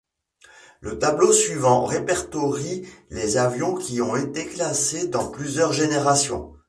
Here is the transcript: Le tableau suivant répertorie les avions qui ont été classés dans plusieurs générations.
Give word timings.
Le 0.79 0.97
tableau 0.97 1.31
suivant 1.31 1.85
répertorie 1.85 2.87
les 3.11 3.37
avions 3.37 3.75
qui 3.75 4.01
ont 4.01 4.15
été 4.15 4.47
classés 4.47 5.05
dans 5.07 5.29
plusieurs 5.29 5.73
générations. 5.73 6.55